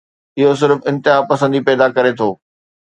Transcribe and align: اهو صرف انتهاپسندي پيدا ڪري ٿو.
اهو 0.39 0.51
صرف 0.61 0.79
انتهاپسندي 0.91 1.59
پيدا 1.67 1.85
ڪري 1.95 2.11
ٿو. 2.19 2.29